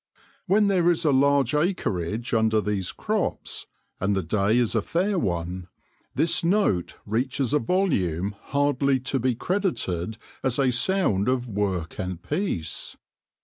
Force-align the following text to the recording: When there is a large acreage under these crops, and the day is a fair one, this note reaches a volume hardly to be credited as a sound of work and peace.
When 0.47 0.65
there 0.65 0.89
is 0.89 1.05
a 1.05 1.11
large 1.11 1.53
acreage 1.53 2.33
under 2.33 2.59
these 2.59 2.91
crops, 2.91 3.67
and 3.99 4.15
the 4.15 4.23
day 4.23 4.57
is 4.57 4.73
a 4.73 4.81
fair 4.81 5.19
one, 5.19 5.67
this 6.15 6.43
note 6.43 6.97
reaches 7.05 7.53
a 7.53 7.59
volume 7.59 8.35
hardly 8.45 8.99
to 9.01 9.19
be 9.19 9.35
credited 9.35 10.17
as 10.43 10.57
a 10.57 10.71
sound 10.71 11.27
of 11.27 11.47
work 11.47 11.99
and 11.99 12.19
peace. 12.19 12.97